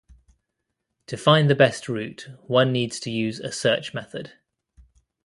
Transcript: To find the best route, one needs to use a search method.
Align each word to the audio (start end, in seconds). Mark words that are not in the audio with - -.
To 1.05 1.15
find 1.15 1.47
the 1.47 1.53
best 1.53 1.87
route, 1.87 2.27
one 2.47 2.71
needs 2.71 2.99
to 3.01 3.11
use 3.11 3.39
a 3.39 3.51
search 3.51 3.93
method. 3.93 4.31